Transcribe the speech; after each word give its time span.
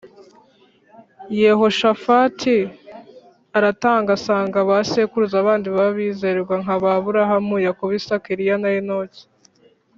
Yehoshafati 1.41 2.55
aratanga 3.57 4.09
asanga 4.17 4.57
ba 4.69 4.77
sekuruza 4.89 5.37
bandi 5.47 5.67
babizerwa 5.77 6.55
nka 6.63 6.75
ba 6.83 6.91
burahamu 7.03 7.55
,yakobo, 7.65 7.91
isaka, 7.99 8.27
eriya 8.33 8.57
na 8.63 8.69
enoki 8.79 9.23